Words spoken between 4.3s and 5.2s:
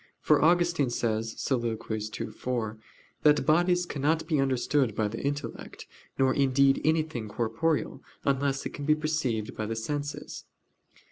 understood by